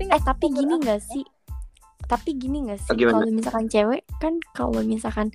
[0.00, 1.24] tapi eh nggak tapi gini nggak aku sih?
[2.08, 2.96] Tapi gini nggak sih?
[2.96, 5.28] Kalau misalkan cewek kan kalau misalkan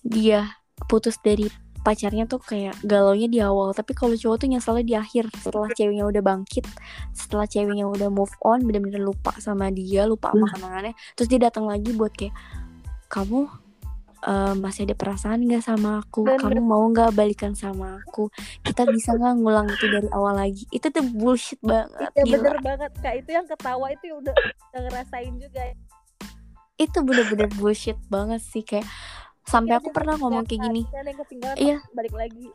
[0.00, 0.56] dia
[0.88, 1.50] putus dari
[1.84, 3.76] pacarnya tuh kayak galaunya di awal.
[3.76, 6.64] Tapi kalau cowok tuh nyeselnya di akhir setelah ceweknya udah bangkit
[7.12, 11.68] setelah ceweknya udah move on bener-bener lupa sama dia lupa sama kenangannya terus dia datang
[11.68, 12.32] lagi buat kayak
[13.12, 13.67] kamu
[14.18, 16.26] eh, masih ada perasaan nggak sama aku?
[16.26, 16.40] Bener.
[16.40, 18.26] kamu mau nggak balikan sama aku?
[18.62, 20.64] Kita bisa nggak ngulang itu dari awal lagi?
[20.70, 22.34] Itu tuh bullshit banget ya gila.
[22.40, 23.14] bener banget kak.
[23.20, 24.34] Itu yang ketawa itu ya udah,
[24.74, 25.62] udah ngerasain juga.
[26.74, 28.86] Itu bener-bener bullshit banget sih kayak
[29.42, 30.82] sampai Iya, aku pernah ngomong kayak gini.
[30.84, 31.76] kan Iya.
[31.96, 32.46] balik lagi.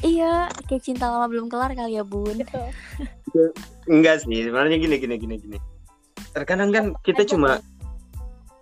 [0.00, 2.32] Iya kayak cinta lama belum kelar kali ya bun.
[2.32, 2.62] Gitu
[3.86, 5.58] Enggak sih, sebenarnya gini gini gini gini.
[6.32, 7.60] Terkadang kan kita cuma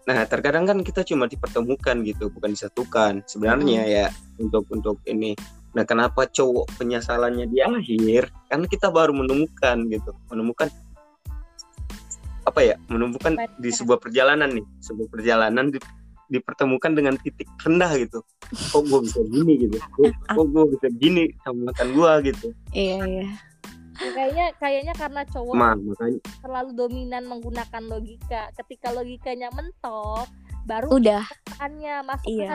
[0.08, 3.20] Nah, terkadang kan kita cuma dipertemukan gitu, bukan disatukan.
[3.28, 4.06] Sebenarnya ya
[4.40, 5.36] untuk untuk ini.
[5.76, 8.32] Nah, kenapa cowok penyesalannya di akhir?
[8.48, 10.72] Karena kita baru menemukan gitu, menemukan
[12.48, 12.80] apa ya?
[12.88, 15.78] Menemukan di sebuah perjalanan nih, sebuah perjalanan di,
[16.32, 18.24] dipertemukan dengan titik rendah gitu.
[18.48, 19.76] Kok gue bisa gini gitu?
[19.92, 22.46] Kok, kok gue bisa gini sama mantan gue gitu?
[22.72, 23.28] iya iya
[23.98, 26.20] Ya, kayaknya kayaknya karena cowok Ma, makanya.
[26.38, 28.42] terlalu dominan menggunakan logika.
[28.54, 30.30] Ketika logikanya mentok
[30.64, 31.24] baru udah.
[31.26, 32.54] perasaannya masuk Iya.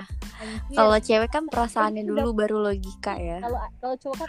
[0.72, 2.14] kalau cewek kan perasaannya Udah.
[2.16, 3.42] dulu baru logika ya.
[3.42, 4.28] Kalau kalau cowok kan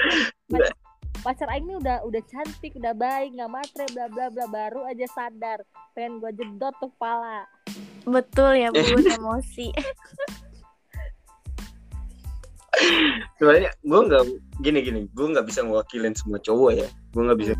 [0.51, 0.75] pacar,
[1.20, 5.07] pacar Aing ini udah udah cantik udah baik nggak matre bla bla bla baru aja
[5.07, 5.62] sadar.
[5.92, 7.47] Pengen gua jedot tuh kepala.
[8.05, 9.70] Betul ya bun emosi
[13.39, 14.25] sebenarnya gue nggak
[14.61, 15.01] gini gini.
[15.13, 16.89] Gue nggak bisa ngewakilin semua cowok ya.
[17.13, 17.53] Gue nggak bisa.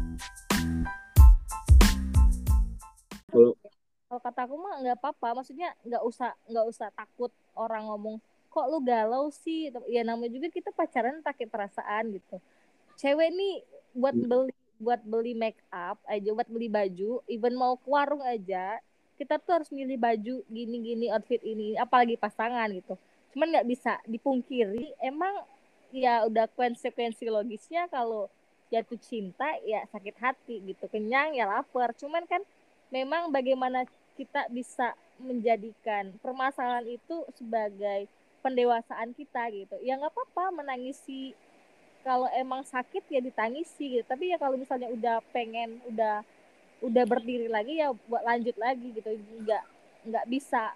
[3.33, 5.43] Kalau kata aku mah nggak apa-apa.
[5.43, 9.75] Maksudnya nggak usah nggak usah takut orang ngomong kok lu galau sih?
[9.91, 12.39] Ya namanya juga kita pacaran pakai perasaan gitu.
[12.95, 13.55] Cewek nih
[13.95, 14.27] buat Hmm.
[14.27, 18.83] beli buat beli make up aja buat beli baju even mau ke warung aja
[19.15, 22.99] kita tuh harus milih baju gini-gini outfit ini apalagi pasangan gitu
[23.35, 25.43] cuman nggak bisa dipungkiri emang
[25.91, 28.31] ya udah konsekuensi logisnya kalau
[28.75, 31.95] jatuh cinta ya sakit hati gitu kenyang ya lapar.
[31.95, 32.43] Cuman kan
[32.91, 33.87] memang bagaimana
[34.19, 38.11] kita bisa menjadikan permasalahan itu sebagai
[38.43, 39.79] pendewasaan kita gitu.
[39.87, 41.39] Ya nggak apa-apa menangisi
[42.03, 44.05] kalau emang sakit ya ditangisi gitu.
[44.05, 46.27] Tapi ya kalau misalnya udah pengen udah
[46.83, 49.11] udah berdiri lagi ya buat lanjut lagi gitu.
[49.47, 49.65] Nggak
[50.05, 50.75] nggak bisa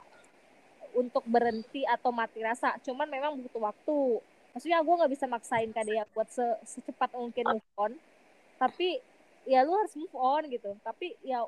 [0.94, 2.76] untuk berhenti atau mati rasa.
[2.84, 4.22] Cuman memang butuh waktu.
[4.52, 7.92] Maksudnya gue nggak bisa maksain kadea buat se secepat mungkin move on.
[8.56, 8.98] Tapi
[9.48, 10.72] ya lu harus move on gitu.
[10.80, 11.44] Tapi ya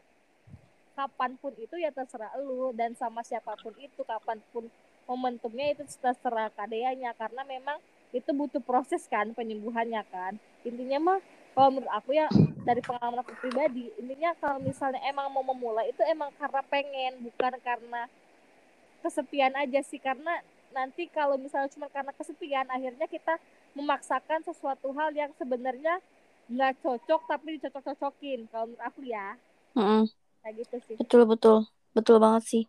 [0.99, 2.75] kapan pun itu ya terserah lu.
[2.77, 4.69] Dan sama siapa pun itu kapan pun
[5.09, 10.39] momentumnya itu terserah kadeanya karena memang itu butuh proses kan penyembuhannya kan.
[10.63, 11.19] Intinya mah
[11.55, 12.31] kalau menurut aku ya
[12.63, 17.53] dari pengalaman aku pribadi intinya kalau misalnya emang mau memulai itu emang karena pengen bukan
[17.63, 18.07] karena
[19.01, 20.41] kesepian aja sih karena
[20.71, 23.35] nanti kalau misalnya cuma karena kesepian akhirnya kita
[23.75, 25.99] memaksakan sesuatu hal yang sebenarnya
[26.51, 29.39] nggak cocok tapi dicocok-cocokin kalau menurut aku ya.
[29.79, 30.03] Mm-mm.
[30.43, 30.97] kayak gitu sih.
[30.99, 31.57] Betul betul.
[31.95, 32.63] Betul banget sih.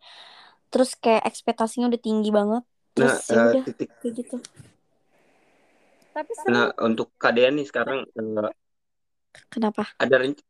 [0.69, 2.63] Terus kayak ekspektasinya udah tinggi banget.
[2.97, 3.89] Nah terus eh, udah titik.
[4.01, 4.35] kayak gitu.
[6.11, 6.51] Tapi seru.
[6.51, 8.51] nah untuk KDN nih sekarang eh,
[9.49, 9.83] kenapa?
[9.97, 10.45] ada ren-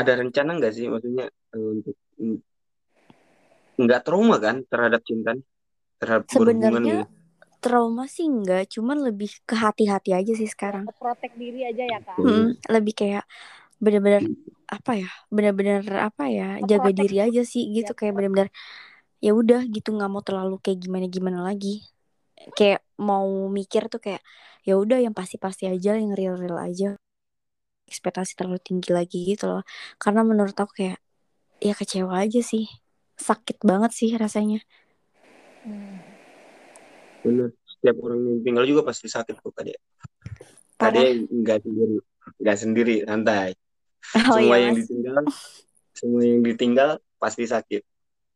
[0.00, 0.86] ada rencana nggak sih?
[0.88, 2.38] Maksudnya eh, untuk mm,
[3.80, 5.32] nggak trauma kan terhadap cinta
[6.00, 7.20] terhadap sebenarnya gitu?
[7.60, 10.88] trauma sih enggak cuman lebih ke hati-hati aja sih sekarang.
[10.96, 12.16] Protek diri aja ya kak.
[12.16, 12.28] Hmm.
[12.28, 13.24] Mm, lebih kayak
[13.80, 14.24] bener-bener
[14.70, 17.96] apa ya bener-bener apa ya jaga diri aja sih gitu ya.
[17.96, 18.48] kayak bener-bener
[19.20, 21.84] ya udah gitu nggak mau terlalu kayak gimana gimana lagi.
[22.56, 24.24] Kayak mau mikir tuh kayak
[24.64, 26.96] ya udah yang pasti-pasti aja yang real-real aja.
[27.84, 29.62] Ekspektasi terlalu tinggi lagi gitu loh.
[30.00, 30.98] Karena menurut aku kayak
[31.60, 32.64] ya kecewa aja sih
[33.20, 34.64] sakit banget sih rasanya.
[35.64, 36.00] Hmm.
[37.20, 37.52] bener.
[37.68, 39.76] Setiap orang yang tinggal juga pasti sakit kok parah.
[40.80, 41.96] KDN nggak sendiri
[42.40, 43.50] nggak sendiri santai.
[44.16, 44.64] Oh semua iya.
[44.64, 45.22] yang mas ditinggal
[45.92, 46.90] semua yang ditinggal
[47.20, 47.82] pasti sakit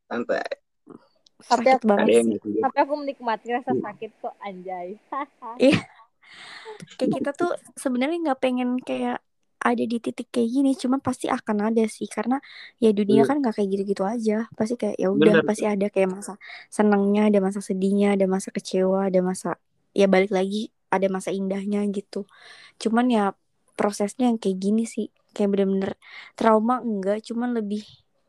[0.05, 0.45] santai.
[0.45, 4.97] Tapi sakit banget tapi aku menikmati rasa sakit kok anjay.
[6.97, 9.21] Kayak kita tuh sebenarnya nggak pengen kayak
[9.65, 12.37] ada di titik kayak gini cuman pasti akan ada sih karena
[12.77, 13.29] ya dunia Iya.
[13.33, 14.45] kan nggak kayak gitu-gitu aja.
[14.53, 16.37] Pasti kayak ya udah pasti ada kayak masa
[16.69, 19.57] senangnya ada masa sedihnya ada masa kecewa ada masa
[19.97, 22.29] ya balik lagi ada masa indahnya gitu.
[22.77, 23.33] Cuman ya
[23.73, 25.97] prosesnya yang kayak gini sih kayak bener-bener
[26.37, 27.83] trauma enggak cuman lebih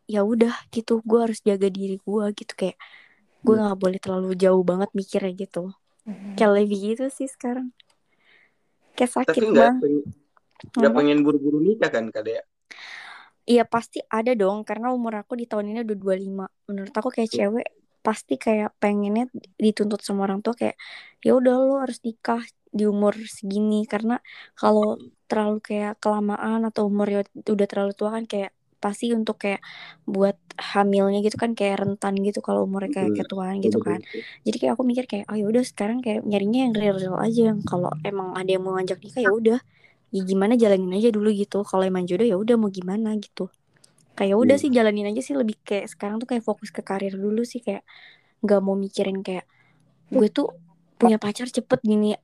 [0.08, 2.80] ya udah gitu gue harus jaga diri gue gitu kayak
[3.44, 3.62] gue Iya.
[3.70, 5.70] nggak boleh terlalu jauh banget mikirnya gitu.
[6.34, 7.70] Kayak lebih gitu sih sekarang.
[8.96, 9.82] Kayak sakit tapi banget
[10.74, 10.90] Apa?
[10.98, 12.46] pengen buru-buru nikah kan KDN
[13.46, 16.50] Iya pasti ada dong karena umur aku di tahun ini udah 25.
[16.66, 17.66] Menurut aku kayak cewek
[18.02, 20.74] pasti kayak pengennya dituntut sama orang tua kayak
[21.22, 22.42] ya udah lo harus nikah
[22.74, 24.18] di umur segini karena
[24.58, 24.98] kalau
[25.30, 28.50] terlalu kayak kelamaan atau umurnya udah terlalu tua kan kayak
[28.82, 29.62] pasti untuk kayak
[30.06, 34.02] buat hamilnya gitu kan kayak rentan gitu kalau umurnya kayak ketuaan gitu kan.
[34.42, 37.62] Jadi kayak aku mikir kayak oh ya udah sekarang kayak nyarinya yang real-real aja yang
[37.62, 39.58] kalau emang ada yang mau ngajak nikah ya udah
[40.16, 41.56] ya gimana jalanin aja dulu gitu.
[41.68, 43.42] Kalau emang jodoh ya udah mau gimana gitu.
[44.18, 44.62] Kayak udah Iya.
[44.62, 47.82] sih jalanin aja sih lebih kayak sekarang tuh kayak fokus ke karir dulu sih kayak
[48.44, 49.44] nggak mau mikirin kayak
[50.16, 50.46] gue tuh
[51.00, 52.16] punya pacar cepet gini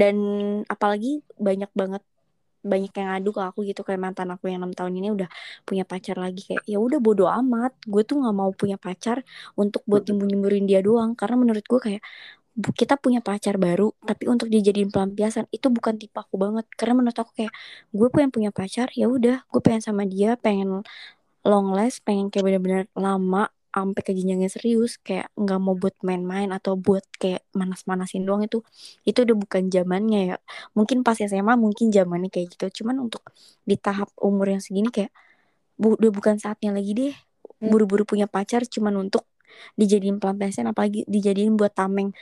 [0.00, 0.16] dan
[0.74, 2.02] apalagi banyak banget
[2.66, 5.28] banyak yang ngadu ke aku gitu kayak mantan aku yang enam tahun ini udah
[5.62, 9.22] punya pacar lagi kayak ya udah bodo amat gue tuh nggak mau punya pacar
[9.54, 12.02] untuk buat nyembur nyemburin dia doang karena menurut gue kayak
[12.56, 16.64] kita punya pacar baru tapi untuk dijadiin pelampiasan itu bukan tipe aku banget.
[16.78, 17.52] Karena menurut aku kayak
[17.92, 20.82] gue pengen punya pacar ya udah gue pengen sama dia pengen
[21.46, 25.92] long last pengen kayak bener-bener lama sampai ke jenjang yang serius kayak nggak mau buat
[26.00, 28.64] main-main atau buat kayak manas-manasin doang itu.
[29.04, 30.36] Itu udah bukan zamannya ya.
[30.72, 32.82] Mungkin pas SMA mungkin zamannya kayak gitu.
[32.82, 33.20] Cuman untuk
[33.68, 35.12] di tahap umur yang segini kayak
[35.76, 37.14] bu, udah bukan saatnya lagi deh
[37.60, 39.24] buru-buru punya pacar cuman untuk
[39.80, 42.12] dijadiin pelampiasan apalagi dijadiin buat tameng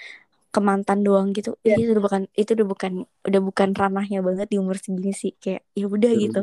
[0.54, 1.58] ke mantan doang gitu.
[1.66, 1.74] Iya.
[1.82, 2.92] itu udah bukan itu udah bukan
[3.26, 5.34] udah bukan ranahnya banget di umur segini sih.
[5.34, 6.24] Kayak ya udah Betul.
[6.30, 6.42] gitu.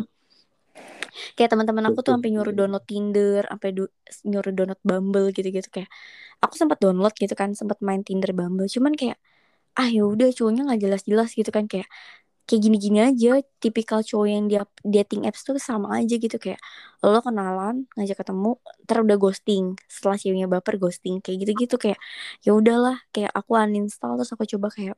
[1.36, 5.68] kayak teman-teman aku tuh sampai nyuruh download Tinder sampai du- nyuruh download Bumble gitu-gitu.
[5.68, 5.90] Kayak
[6.44, 8.68] aku sempat download gitu kan sempat main Tinder Bumble.
[8.68, 9.20] Cuman kayak
[9.76, 11.68] ah ya udah cowoknya nggak jelas-jelas gitu kan.
[11.72, 11.88] Kayak
[12.50, 16.60] kayak gini-gini aja tipikal cowok yang dia dating apps tuh sama aja gitu kayak
[17.02, 22.00] lo kenalan ngajak ketemu ntar udah ghosting setelah ceweknya baper ghosting kayak gitu-gitu kayak
[22.46, 24.98] ya udahlah kayak aku uninstall terus aku coba kayak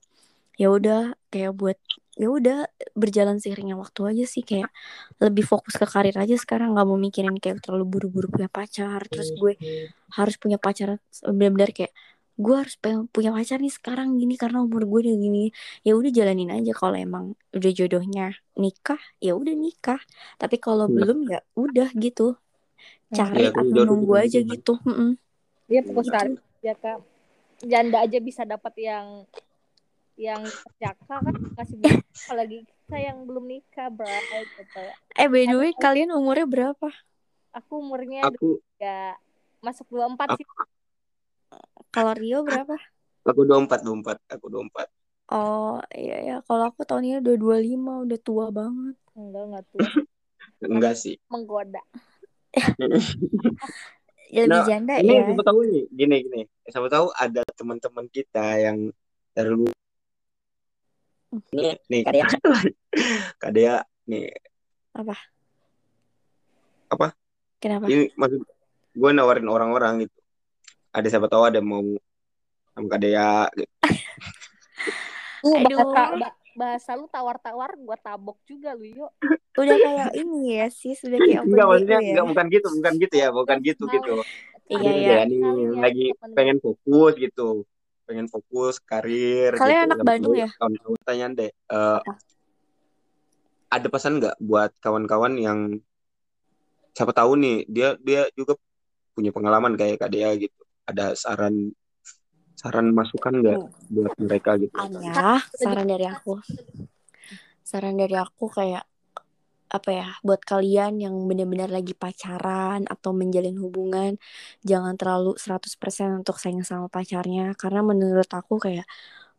[0.57, 1.77] ya udah kayak buat
[2.13, 4.69] ya udah berjalan seiringnya waktu aja sih kayak
[5.17, 9.33] lebih fokus ke karir aja sekarang nggak mau mikirin kayak terlalu buru-buru punya pacar terus
[9.33, 9.57] gue
[10.13, 11.89] harus punya pacar benar-benar kayak
[12.33, 15.43] gue harus pengen punya pacar nih sekarang gini karena umur gue udah gini
[15.85, 20.01] ya udah jalanin aja kalau emang udah jodohnya nikah ya udah nikah
[20.41, 20.95] tapi kalau Iya.
[20.97, 22.35] belum ya udah gitu
[23.09, 25.13] cari Iya, kan atau nunggu aja gitu Mm-mm.
[25.69, 26.13] Dia fokus Gitu.
[26.17, 26.99] karir ya kak.
[27.63, 29.05] Janda aja bisa dapat yang
[30.13, 30.41] yang
[30.77, 31.63] jaka kan bisa
[32.25, 34.81] apalagi kita yang belum nikah bray gitu.
[35.17, 36.89] eh by the way kalian umurnya berapa
[37.53, 39.17] Aku umurnya Aku juga
[39.61, 40.45] masuk 24 sih.
[41.93, 42.75] Kalau Rio berapa
[43.23, 44.89] aku 24 24 aku 24.
[45.31, 49.89] oh iya ya kalau aku tahun ini udah 25 udah tua banget Enggak, enggak tua.
[50.65, 51.15] Enggak sih.
[51.29, 51.81] Menggoda.
[54.33, 56.41] ya lebih Nah, janda Ini ya siapa tahu nih, gini gini.
[56.65, 58.89] Siapa tahu ada teman-teman kita yang
[59.33, 59.69] dulu
[61.53, 62.25] nih nih Kadea.
[63.41, 63.75] Kadea
[64.05, 64.29] nih
[67.57, 68.45] kenapa ini maksud
[68.93, 70.17] gue nawarin orang-orang gitu.
[70.93, 71.81] Ada siapa tahu ada mau
[72.77, 73.73] sama Kadea gitu.
[75.43, 75.77] Tuh Aduh.
[75.91, 79.11] bahasa, ba- bahasa lu tawar-tawar gua tabok juga lu yuk.
[79.53, 83.15] udah kayak ini ya sih sudah kayak Enggak maksudnya ya enggak bukan gitu, bukan gitu
[83.17, 83.93] ya, bukan gitu Tahu.
[83.99, 84.13] gitu.
[84.71, 85.11] Iya, iya.
[85.19, 87.47] ya nih Kalian lagi temen- pengen fokus gitu.
[88.07, 89.87] Pengen fokus karir Kalian gitu.
[89.91, 90.49] anak Bandung ya?
[90.55, 92.13] Kawan-kawan tanya deh, eh, Apa?
[93.73, 95.59] ada pesan nggak buat kawan-kawan yang
[96.93, 98.53] siapa tahu nih dia dia juga
[99.17, 100.62] punya pengalaman kayak Kak Dea gitu.
[100.83, 101.71] Ada saran
[102.53, 103.59] saran masukan nggak
[103.91, 104.71] buat mereka gitu?
[104.71, 106.39] ada saran dari aku.
[107.63, 108.87] saran dari aku kayak
[109.73, 114.21] apa ya buat kalian yang benar-benar lagi pacaran atau menjalin hubungan
[114.61, 117.57] jangan terlalu 100% untuk sayang sama pacarnya.
[117.57, 118.85] Karena menurut aku kayak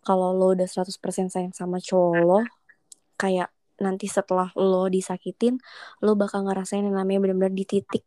[0.04, 2.40] kalau lo udah 100% sayang sama cowok lo
[3.16, 3.48] kayak
[3.80, 5.58] nanti setelah lo disakitin
[6.04, 8.04] lo bakal ngerasain yang namanya benar-benar di titik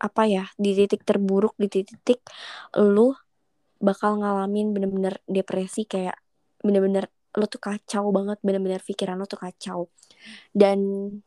[0.00, 2.24] apa ya di titik terburuk di titik
[2.80, 3.14] lo
[3.80, 6.16] bakal ngalamin bener-bener depresi kayak
[6.64, 9.86] bener-bener lo tuh kacau banget bener-bener pikiran lo tuh kacau
[10.56, 10.78] dan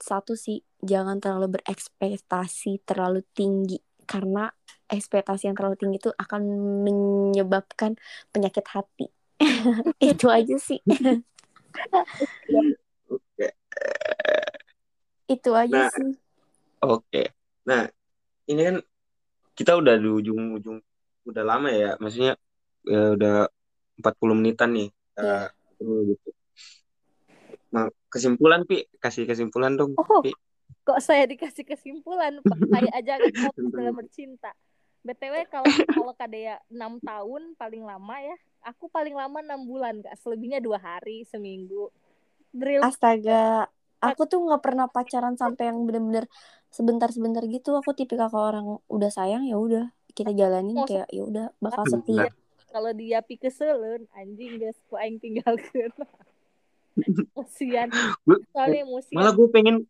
[0.01, 4.51] satu sih jangan terlalu berekspektasi terlalu tinggi karena
[4.91, 6.41] ekspektasi yang terlalu tinggi itu akan
[6.83, 7.95] menyebabkan
[8.35, 9.07] penyakit hati
[10.11, 10.83] itu aja sih
[13.13, 13.47] Oke.
[15.29, 15.89] itu aja Nah.
[15.89, 16.11] sih
[16.83, 17.31] Oke.
[17.63, 17.87] Nah,
[18.49, 18.75] ini kan
[19.53, 20.81] kita udah di ujung-ujung
[21.23, 22.35] udah lama ya, maksudnya
[22.83, 23.47] ya udah
[23.99, 24.89] 40 menitan nih.
[25.15, 25.53] Iya.
[25.79, 26.29] Uh, gitu.
[27.73, 30.33] Nah, kesimpulan Pi, kasih kesimpulan dong, Oh, Pi.
[30.83, 32.59] kok saya dikasih kesimpulan Pak?
[32.69, 33.13] Saya aja
[33.73, 34.51] dalam bercinta.
[35.03, 38.35] BTW kalau kalau Kadea 6 tahun paling lama ya.
[38.63, 40.15] Aku paling lama 6 bulan, Kak.
[40.23, 41.91] Selebihnya dua hari, seminggu.
[42.55, 43.67] Drill astaga
[44.03, 46.25] aku tuh nggak pernah pacaran sampai yang bener-bener
[46.69, 47.77] sebentar-sebentar gitu.
[47.77, 51.83] Aku tipikal kalau orang udah sayang ya udah kita jalanin Oh, kayak ya udah bakal
[51.85, 51.91] Nah.
[51.97, 52.27] setia.
[52.69, 55.93] kalau dia pikeselen anjing guys ku aing tinggalkeun
[58.25, 58.81] Gue- soalnya
[59.13, 59.85] malah gue pengen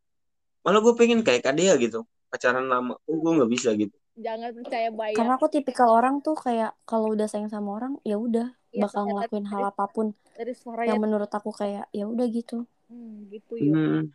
[0.63, 2.99] malah gue pengen kayak Kadea gitu pacaran lama.
[3.07, 3.95] Oh gue nggak bisa gitu?
[4.13, 8.19] Jangan percaya bayang karena aku tipikal orang tuh kayak kalau udah sayang sama orang ya
[8.19, 12.09] udah Iya, bakal ngelakuin hal apa pun dari suara yang yang menurut aku kayak ya
[12.09, 14.05] udah gitu hmm, gitu yuk Hmm,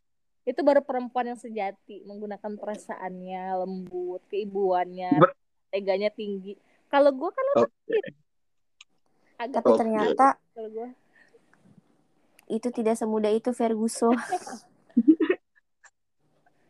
[0.49, 5.37] itu baru perempuan yang sejati menggunakan perasaannya lembut keibuannya Ber-
[5.69, 6.57] teganya tinggi.
[6.89, 7.99] Kalau gue kan oke.
[9.37, 10.89] agak tapi ternyata kalau gue
[12.49, 14.17] itu tidak semudah itu Ferguson.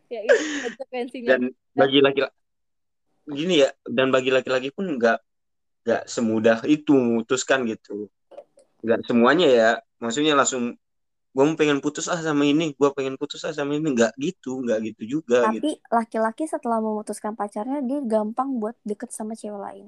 [0.08, 1.28] Ya itu konsekuensinya.
[1.36, 2.32] Dan bagi laki-laki
[3.28, 5.20] gini ya dan bagi laki-laki pun nggak
[5.84, 8.08] nggak semudah itu memutuskan gitu.
[8.80, 10.80] Nggak semuanya ya maksudnya langsung
[11.38, 12.74] gue mau pengen putus ah sama ini.
[12.74, 13.94] Gue pengen putus ah sama ini.
[13.94, 15.62] Nggak gitu nggak gitu juga gitu.
[15.62, 19.86] tapi laki-laki setelah memutuskan pacarnya dia gampang buat deket sama cewek lain.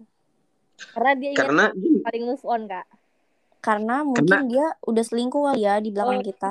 [0.95, 2.87] Karena dia ingin karena gini, paling move on kak.
[3.59, 6.27] Karena mungkin dia udah selingkuh kali ya di belakang Oh.
[6.31, 6.51] kita.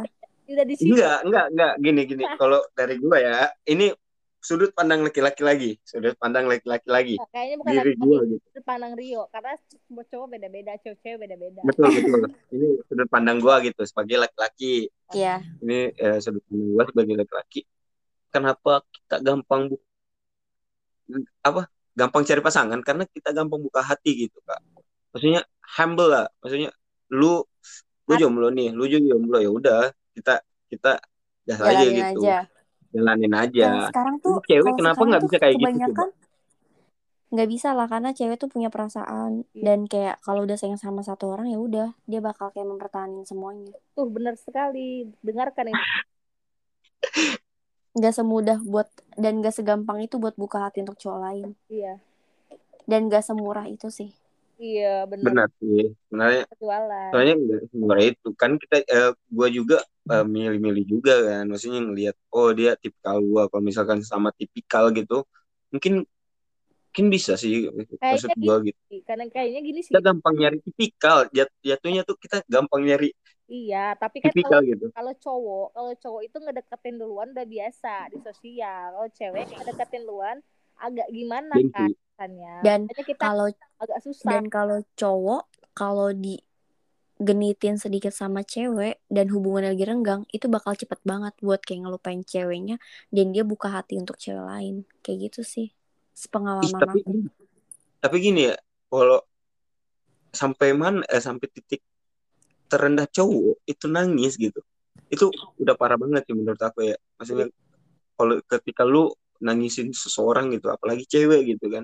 [0.50, 2.24] udah di sini enggak enggak enggak gini gini.
[2.42, 3.88] Kalau dari gue ya ini
[4.40, 7.16] sudut pandang laki-laki lagi sudut pandang laki-laki lagi.
[7.32, 8.46] Kayaknya bukan diri laki-laki, gue gitu.
[8.48, 11.62] sudut pandang Rio karena cowok cowok beda-beda cewek-cewek beda-beda.
[11.68, 12.22] Betul betul.
[12.56, 14.76] Ini sudut pandang gue gitu sebagai laki-laki.
[15.12, 15.36] Iya.
[15.60, 17.62] Ini eh, sudut pandang gue sebagai laki-laki.
[18.30, 19.86] Kenapa kita gampang bu-
[21.44, 21.68] apa?
[21.98, 22.80] Gampang cari pasangan?
[22.80, 24.64] Karena kita gampang buka hati gitu kak.
[25.12, 25.44] Maksudnya
[25.76, 26.26] humble lah.
[26.40, 26.72] Maksudnya
[27.12, 27.44] lu
[28.10, 29.82] lu jomblo nih lu juga jomblo ya udah
[30.18, 30.98] kita kita
[31.46, 32.22] gas aja gitu.
[32.26, 32.38] aja
[32.94, 33.90] jalanin aja.
[33.90, 36.10] Sekarang tuh cewek kenapa nggak bisa kayak gitu, kebanyakan
[37.30, 39.46] nggak bisa lah karena cewek tuh punya perasaan.
[39.54, 39.62] Iya.
[39.62, 43.78] dan kayak kalau udah sayang sama satu orang ya udah dia bakal kayak mempertahankan semuanya.
[43.94, 45.06] Tuh benar sekali.
[45.22, 45.78] Dengarkan ini
[48.00, 51.48] nggak semudah buat dan nggak segampang itu buat buka hati untuk cowok lain.
[51.70, 52.02] Iya.
[52.90, 54.10] Dan nggak semurah itu sih.
[54.58, 55.94] Iya benar benar sih.
[56.10, 56.44] Sebenarnya
[57.14, 58.28] soalnya nggak sebenarnya itu.
[58.34, 59.78] Kan kita eh, gua juga
[60.12, 61.44] eh, milih-milih juga kan.
[61.52, 63.42] Maksudnya ngelihat oh dia tipikal gua.
[63.52, 65.16] Kalau misalkan sama tipikal gitu
[65.74, 65.94] mungkin
[66.88, 67.54] mungkin bisa sih
[68.10, 68.80] maksud Kayaknya gua gitu.
[69.08, 69.98] karena kayaknya gini sih.
[69.98, 71.20] Kita gampang nyari tipikal.
[71.36, 73.10] Jat- jatuhnya tuh kita gampang nyari
[73.54, 74.88] iya tapi kan tipikal kalau gitu.
[74.96, 78.86] kalau cowok kalau cowok itu ngedeketin duluan udah biasa di sosial.
[78.96, 80.38] Kalau cewek ngedeketin duluan
[80.84, 81.90] agak gimana kan
[82.66, 83.48] Dan kita kalau
[83.82, 84.40] agak susah.
[84.40, 85.42] dan kalau cowok
[85.78, 86.10] kalau
[87.20, 92.24] digenitin sedikit sama cewek dan hubungannya lagi renggang itu bakal cepet banget buat kayak ngelupain
[92.24, 92.80] ceweknya
[93.12, 94.76] dan dia buka hati untuk cewek lain.
[95.04, 95.68] Kayak gitu sih
[96.64, 97.12] Ih, sepengalaman tapi aku.
[98.00, 98.56] tapi gini ya
[98.88, 99.20] kalau
[100.32, 101.82] sampai mana eh, sampai titik
[102.72, 104.62] terendah cowok itu nangis gitu
[105.10, 105.26] itu
[105.60, 106.96] udah parah banget sih menurut aku ya.
[107.18, 107.50] Maksudnya
[108.16, 109.10] kalau ketika lu
[109.42, 111.84] nangisin seseorang gitu apalagi cewek gitu kan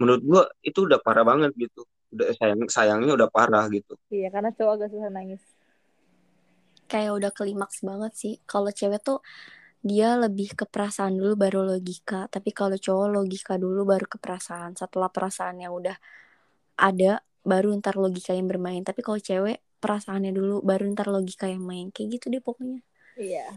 [0.00, 3.96] menurut gua itu udah parah banget gitu udah sayang sayangnya udah parah gitu.
[4.12, 5.42] Iya karena cowok agak susah nangis.
[6.86, 8.34] Kayak udah klimaks banget sih.
[8.44, 9.24] Kalau cewek tuh
[9.80, 12.28] dia lebih ke perasaan dulu baru logika.
[12.28, 14.76] Tapi kalau cowok logika dulu baru ke perasaan.
[14.76, 15.96] Setelah perasaan yang udah
[16.76, 18.84] ada baru ntar logika yang bermain.
[18.84, 21.88] Tapi kalau cewek perasaannya dulu baru ntar logika yang main.
[21.88, 22.84] Kayak gitu deh pokoknya.
[23.16, 23.56] Iya.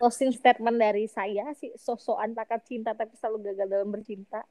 [0.00, 4.44] Closing statement dari saya sih sosokan takkan cinta tapi selalu gagal dalam bercinta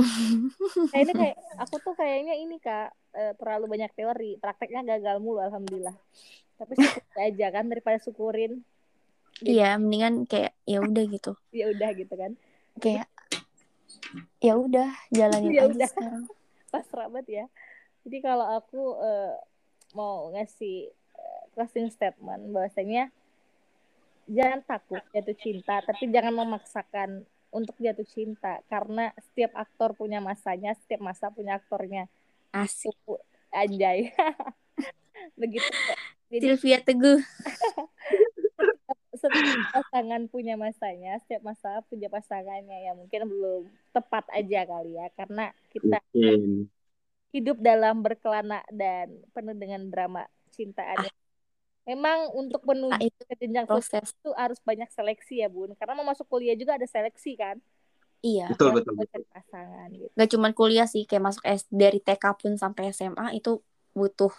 [0.00, 0.88] Haha.
[0.92, 4.36] kayaknya kayak aku tuh kayaknya ini kak eh, terlalu banyak teori.
[4.40, 5.94] Prakteknya gagal mulu alhamdulillah.
[6.56, 8.52] Tapi syukur aja kan daripada syukurin.
[9.40, 11.32] Iya mendingan kayak ya udah gitu.
[11.60, 12.32] Ya udah gitu kan.
[12.80, 13.08] Kayak
[14.40, 15.88] ya udah jalanin Ya aja udah.
[15.88, 16.24] sekarang.
[16.72, 17.44] Pasrah banget ya.
[18.06, 19.34] Jadi kalau aku eh,
[19.96, 23.10] mau ngasih eh, closing statement bahwasanya
[24.30, 30.74] jangan takut jatuh cinta tapi jangan memaksakan untuk jatuh cinta karena setiap aktor punya masanya
[30.78, 32.06] setiap masa punya aktornya.
[32.54, 32.94] Asik.
[33.50, 34.14] Anjay.
[35.40, 35.66] Begitu.
[36.30, 37.18] Jadi Sylvia Teguh.
[39.20, 45.12] Setiap pasangan punya masanya setiap masa punya pasangannya ya mungkin belum tepat aja kali ya
[45.12, 46.72] karena kita mungkin.
[47.28, 50.24] hidup dalam berkelana dan penuh dengan drama
[50.56, 51.04] cintaan.
[51.88, 54.12] Memang untuk Ah, menuju itu ke jenjang proses.
[54.20, 57.56] itu harus banyak seleksi ya bun, karena mau masuk kuliah juga ada seleksi kan,
[58.20, 58.52] iya.
[58.52, 59.22] Betul betul betul.
[59.32, 60.12] pasangan gitu.
[60.18, 63.62] gak cuman kuliah sih kayak masuk S dari TK pun sampai SMA itu
[63.96, 64.32] butuh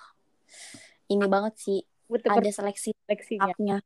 [1.11, 3.53] ini banget sih Butuh ada seleksi seleksinya.
[3.55, 3.77] tahapnya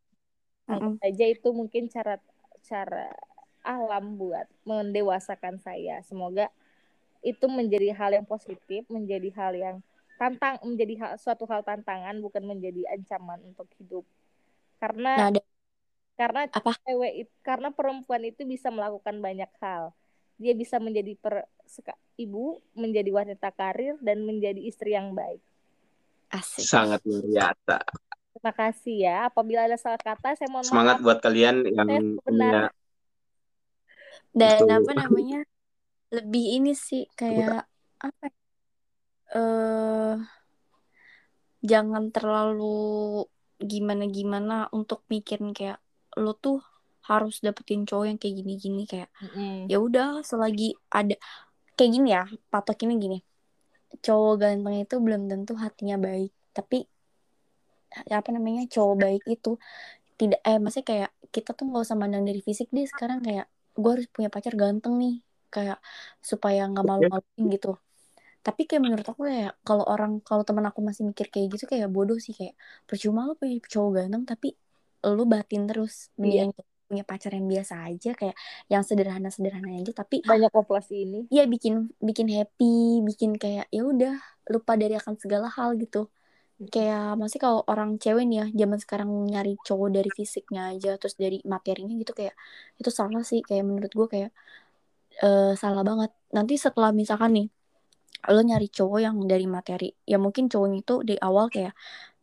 [0.65, 2.17] Anggap aja itu mungkin cara
[2.65, 3.13] cara
[3.61, 6.01] alam buat mendewasakan saya.
[6.01, 6.49] Semoga
[7.25, 9.77] itu menjadi hal yang positif, menjadi hal yang
[10.15, 14.05] tantang menjadi hal, suatu hal tantangan bukan menjadi ancaman untuk hidup.
[14.79, 15.41] Karena nah ada
[16.15, 16.71] karena apa?
[16.87, 19.91] cewek karena perempuan itu bisa melakukan banyak hal.
[20.35, 25.39] Dia bisa menjadi per, seka- ibu menjadi wanita karir dan menjadi istri yang baik.
[26.31, 26.67] Asik.
[26.67, 27.77] Sangat luar biasa.
[28.35, 29.17] Terima kasih ya.
[29.31, 31.05] Apabila ada salah kata saya mohon semangat maaf.
[31.07, 32.67] buat kalian yang punya
[34.35, 34.75] dan Betul.
[34.83, 35.41] apa namanya?
[36.11, 37.63] Lebih ini sih kayak
[38.03, 38.27] apa
[39.35, 40.15] eh
[41.65, 42.63] jangan terlalu
[43.57, 45.79] gimana gimana untuk mikirin kayak
[46.19, 46.61] lo tuh
[47.09, 49.69] harus dapetin cowok yang kayak gini-gini kayak Mm-mm.
[49.71, 51.15] ya udah selagi ada
[51.77, 53.17] kayak gini ya patokinnya gini
[54.05, 56.77] cowok ganteng itu belum tentu hatinya baik tapi
[58.11, 59.49] apa namanya cowok baik itu
[60.19, 63.91] tidak eh maksudnya kayak kita tuh nggak usah mandang dari fisik deh sekarang kayak gue
[63.91, 65.13] harus punya pacar ganteng nih
[65.53, 65.79] kayak
[66.23, 67.67] supaya nggak malu-maluin gitu
[68.45, 71.87] tapi kayak menurut aku kayak kalau orang kalau teman aku masih mikir kayak gitu kayak
[71.95, 72.53] bodoh sih kayak
[72.87, 74.47] percuma lo punya cowok ganteng tapi
[75.17, 76.49] lu batin terus mendingan
[76.89, 78.35] punya pacar yang biasa aja kayak
[78.71, 81.73] yang sederhana sederhana aja tapi banyak populasi ini Iya bikin
[82.07, 82.65] bikin happy,
[83.07, 84.11] bikin kayak ya udah
[84.53, 85.97] lupa dari akan segala hal gitu.
[86.73, 91.15] Kayak masih kalau orang cewek nih ya zaman sekarang nyari cowok dari fisiknya aja terus
[91.23, 92.35] dari materinya gitu kayak
[92.79, 94.29] itu salah sih kayak menurut gue kayak
[95.23, 96.09] eh, salah banget.
[96.35, 97.45] Nanti setelah misalkan nih
[98.33, 99.85] lo nyari cowok yang dari materi.
[100.11, 101.73] Ya mungkin cowoknya itu di awal kayak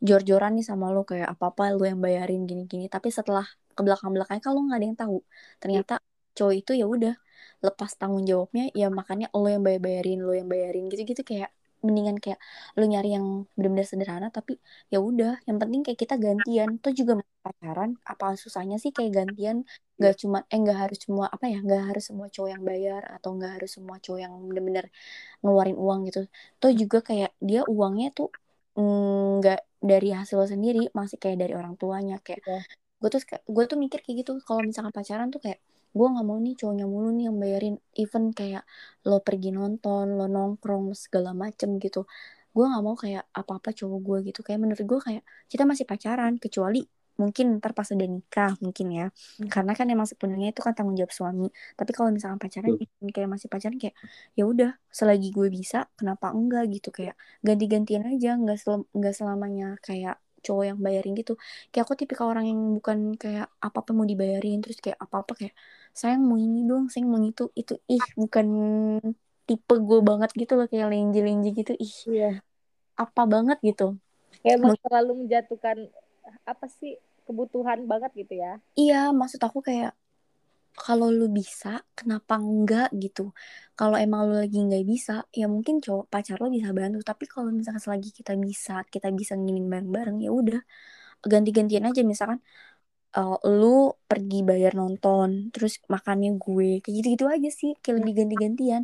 [0.08, 2.84] jor-joran nih sama lo kayak apa-apa lo yang bayarin gini-gini.
[2.94, 5.16] Tapi setelah ke belakang-belakangnya kalau nggak ada yang tahu.
[5.62, 5.92] Ternyata
[6.36, 7.14] cowok itu ya udah
[7.66, 11.50] lepas tanggung jawabnya ya makanya lo yang bayar bayarin lo yang bayarin gitu-gitu kayak
[11.86, 12.38] mendingan kayak
[12.78, 14.52] lo nyari yang benar-benar sederhana tapi
[14.92, 16.68] ya udah yang penting kayak kita gantian.
[16.82, 17.12] Tuh juga
[17.46, 19.56] pacaran apa susahnya sih kayak gantian?
[19.98, 23.28] Nggak cuma eh nggak harus semua apa ya nggak harus semua cowok yang bayar atau
[23.36, 24.86] nggak harus semua cowok yang benar-benar
[25.42, 26.20] ngeluarin uang gitu.
[26.60, 28.28] Tuh juga kayak dia uangnya tuh
[28.78, 29.58] mm, nggak
[29.90, 32.14] dari hasil sendiri masih kayak dari orang tuanya.
[32.26, 32.62] Kayak Iya.
[33.02, 33.20] gue tuh
[33.54, 34.32] gue tuh mikir kayak gitu.
[34.46, 35.58] Kalau misalkan pacaran tuh kayak
[35.96, 38.62] gue nggak mau nih cowoknya mulu nih yang bayarin even kayak
[39.08, 42.08] lo pergi nonton lo nongkrong segala macem gitu.
[42.56, 44.40] Gue nggak mau kayak apa apa cowok gue gitu.
[44.46, 46.84] Kayak menurut gue kayak kita masih pacaran kecuali
[47.20, 49.06] mungkin ntar pas udah nikah mungkin ya.
[49.12, 49.48] Hmm.
[49.52, 51.48] karena kan emang sepenuhnya itu kan tanggung jawab suami.
[51.76, 52.72] Tapi kalau misalkan pacaran
[53.12, 53.94] kayak masih pacaran kayak
[54.38, 56.64] ya udah selagi gue bisa kenapa enggak?
[56.72, 56.88] gitu.
[56.92, 61.38] Kayak ganti-gantian aja nggak sel nggak selamanya kayak cowok yang bayarin gitu.
[61.70, 65.32] Kayak aku tipikal orang yang bukan kayak apa apa mau dibayarin terus kayak apa apa
[65.38, 65.54] kayak
[65.92, 67.48] sayang mau ini dong sayang mau itu.
[67.52, 68.46] Itu ih bukan
[69.44, 71.72] tipe gue banget gitu loh kayak lenje-lenje gitu.
[71.76, 72.30] Ih iya.
[72.96, 73.96] apa banget gitu.
[74.40, 75.76] Kayak emang terlalu menjatuhkan
[76.48, 76.96] apa sih
[77.28, 78.58] kebutuhan banget gitu ya.
[78.74, 79.94] Iya maksud aku kayak
[80.72, 83.36] kalau lu bisa kenapa enggak gitu.
[83.76, 87.04] Kalau emang lu lagi nggak bisa ya mungkin cowok pacar lo bisa bantu.
[87.04, 90.60] Tapi kalau misalkan selagi kita bisa kita bisa nginin bareng-bareng ya udah.
[91.22, 92.40] Ganti-gantian aja misalkan
[93.18, 96.80] eh, lu pergi bayar nonton terus makannya gue.
[96.82, 98.82] Kayak gitu-gitu aja sih kayak lebih ganti-gantian.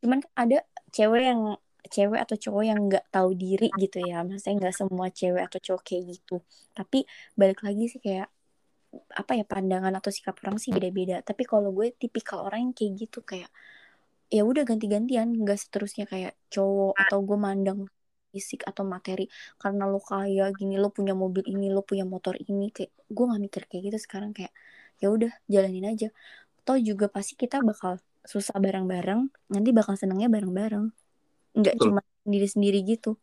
[0.00, 0.58] Cuman kan ada
[0.94, 1.42] cewek yang
[1.90, 4.22] cewek atau cowok yang nggak tahu diri gitu ya.
[4.26, 6.36] Maksudnya nggak semua cewek atau cowok kayak gitu.
[6.76, 6.98] Tapi
[7.36, 8.28] balik lagi sih kayak
[8.90, 11.22] apa ya pandangan atau sikap orang sih beda-beda.
[11.22, 13.50] Tapi kalau gue tipikal orang yang kayak gitu kayak
[14.32, 15.30] ya udah ganti-gantian.
[15.36, 17.80] Nggak seterusnya kayak cowok atau gue mandang
[18.32, 19.26] fisik atau materi.
[19.60, 23.42] Karena lo kaya gini lo punya mobil ini lo punya motor ini kayak gue nggak
[23.46, 24.52] mikir kayak gitu sekarang kayak
[25.02, 26.08] ya udah jalanin aja.
[26.66, 29.20] Toh juga pasti kita bakal susah bareng-bareng
[29.52, 30.92] nanti bakal senengnya bareng-bareng.
[31.58, 31.84] Nggak Betul.
[31.84, 33.18] cuma sendiri-sendiri gitu.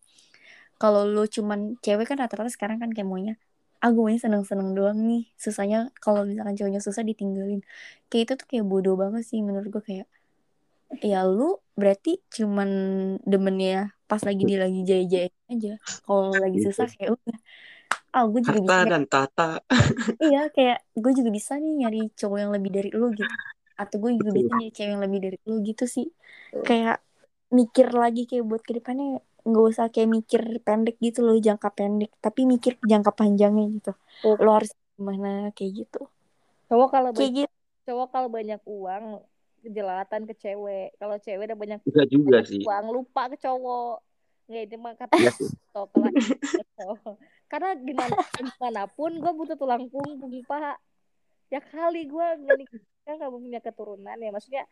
[0.81, 3.35] Kalau lo cuman cewek kan rata-rata sekarang kan kayak maunya
[3.77, 5.29] ah gue maunya seneng-seneng doang nih.
[5.37, 7.61] Susahnya kalau misalkan cowoknya susah ditinggalin.
[8.09, 10.07] Kayak itu tuh kayak bodoh banget sih menurut gue kayak
[11.03, 12.69] ya lu berarti cuman
[13.21, 15.73] demennya pas lagi dia lagi jaya-jaya aja.
[16.07, 16.71] Kalau lagi Gitu.
[16.71, 17.37] susah kayak udah.
[18.15, 19.49] Ah gue juga bisa harta dan tata.
[20.31, 23.35] Iya kayak gue juga bisa nih nyari cowok yang lebih dari lu gitu.
[23.77, 26.07] Atau gue juga bisa nyari cewek yang lebih dari lu gitu sih.
[26.63, 27.03] Kayak
[27.51, 32.11] mikir lagi kayak buat ke depannya nggak usah kayak mikir pendek gitu loh jangka pendek.
[32.23, 33.91] Tapi mikir jangka panjangnya gitu.
[34.25, 34.33] Oh.
[34.39, 36.09] lo harus gimana kayak gitu.
[36.71, 37.53] Cowok kalau kayak gitu.
[37.87, 39.23] cowok kalau banyak uang
[39.61, 40.95] kejelatan ke cewek.
[40.97, 42.63] Kalau cewek udah banyak enggak juga sih.
[42.63, 43.97] uang lupa ke cowok.
[44.47, 45.49] Nggak itu mah kata Iya sih.
[46.77, 47.17] cowok
[47.47, 50.77] karena gimana gimana pun gue butuh tulang punggung pak.
[51.47, 54.29] Ya kali gue nggak nikah nggak punya keturunan ya.
[54.35, 54.63] Maksudnya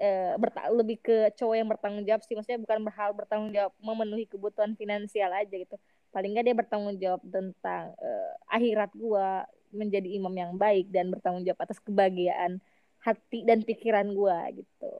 [0.00, 2.34] eh, berta- lebih ke cowok yang bertanggung jawab sih.
[2.34, 5.76] Maksudnya bukan berhal bertanggung jawab memenuhi kebutuhan finansial aja gitu.
[6.12, 9.28] Paling nggak dia bertanggung jawab tentang eh, akhirat gue
[9.72, 12.60] menjadi imam yang baik dan bertanggung jawab atas kebahagiaan
[13.06, 14.90] hati dan pikiran gue gitu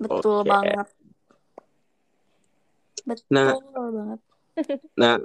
[0.00, 0.48] betul Oke.
[0.48, 0.88] banget
[3.08, 3.52] betul Nah.
[3.96, 4.20] banget
[5.00, 5.16] Nah,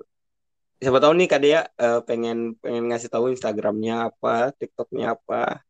[0.80, 5.63] siapa tahu nih Kak Dea eh, pengen pengen ngasih tahu Instagramnya apa, TikToknya apa.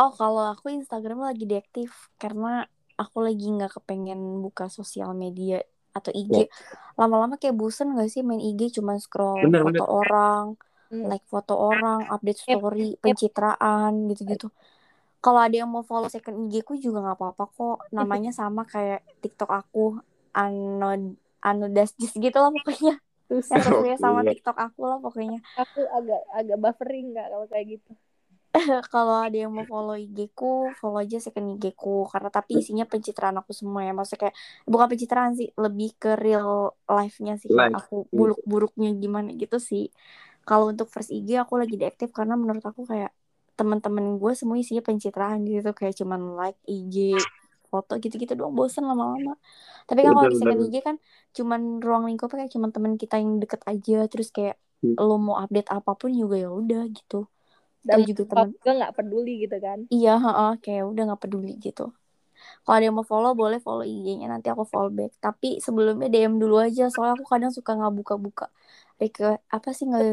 [0.00, 2.66] oh kalau aku Instagram lagi deaktif karena
[2.98, 5.62] aku lagi nggak kepengen buka sosial media
[5.94, 6.50] atau IG
[6.98, 10.44] lama-lama kayak bosen gak sih main IG cuma scroll Bener, foto orang
[10.92, 11.08] Hmm.
[11.10, 14.46] like foto orang update story pencitraan gitu-gitu
[15.24, 17.78] kalau ada yang mau follow second IG ku juga nggak apa-apa kok.
[17.96, 19.96] Namanya sama kayak TikTok aku
[20.36, 23.00] Anod Anodasjis gitu lah pokoknya.
[23.32, 24.20] Sesuai sama.
[24.20, 25.40] TikTok aku lah pokoknya.
[25.56, 27.92] Aku agak agak buffering nggak kalau kayak gitu.
[28.94, 32.04] kalau ada yang mau follow IG ku follow aja second IG ku.
[32.04, 33.96] Karena tapi isinya pencitraan aku semua ya.
[33.96, 34.36] Maksudnya kayak
[34.68, 37.48] bukan pencitraan sih lebih ke real life-nya sih.
[37.48, 37.72] Life.
[37.72, 39.88] aku buluk-buruknya gimana gitu sih.
[40.44, 43.08] Kalau untuk first IG aku lagi deaktif karena menurut aku kayak
[43.58, 46.96] teman-teman gue semua isinya pencitraan gitu kayak cuman like IG
[47.70, 49.30] foto gitu-gitu doang bosen lama-lama
[49.88, 50.68] tapi kan kalau Bener-bener.
[50.68, 50.96] IG kan
[51.36, 54.94] cuman ruang lingkupnya kayak cuman teman kita yang deket aja terus kayak Hmm.
[55.00, 57.16] lo mau update apa pun juga ya udah gitu
[57.88, 59.78] Dan juga temen juga nggak peduli gitu kan.
[59.94, 61.82] Iya, heeh, kayak udah nggak peduli gitu.
[62.62, 65.12] Kalau ada yang mau follow boleh follow IG-nya nanti aku follow back.
[65.24, 68.44] Tapi sebelumnya DM dulu aja soalnya aku kadang suka nggak buka-buka.
[69.00, 70.04] Request apa sih nggak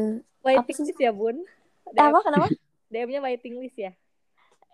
[0.58, 0.86] Apa Waiting sih?
[0.86, 1.36] list ya bun.
[1.98, 2.48] eh, apa kenapa?
[2.92, 3.92] DM-nya waiting list ya.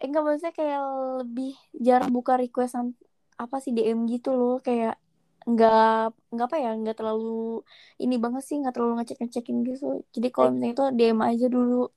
[0.02, 0.82] Eh, enggak maksudnya kayak
[1.24, 2.94] lebih jarang buka requestan
[3.38, 4.58] apa sih DM gitu loh.
[4.58, 4.98] Kayak
[5.48, 7.64] nggak nggak apa ya nggak terlalu
[7.96, 10.04] ini banget sih nggak terlalu ngecek ngecekin gitu.
[10.12, 11.88] Jadi kalau misalnya itu DM aja dulu